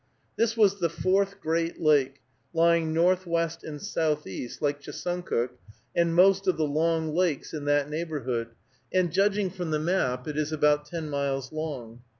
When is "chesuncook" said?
4.79-5.51